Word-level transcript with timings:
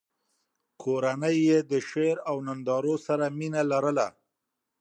کورنۍ 0.81 1.37
یې 1.47 1.57
د 1.71 1.73
شعر 1.89 2.17
او 2.29 2.35
نندارو 2.47 2.95
سره 3.07 3.25
مینه 3.37 3.61
لرله. 3.71 4.07